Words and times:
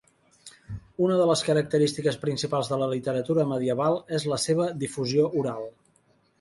Una 1.07 1.17
de 1.19 1.27
les 1.31 1.43
característiques 1.49 2.17
principals 2.23 2.73
de 2.73 2.81
la 2.85 2.89
literatura 2.95 3.47
medieval 3.53 4.01
és 4.21 4.29
la 4.35 4.43
seva 4.49 4.69
difusió 4.87 5.33
oral. 5.45 5.73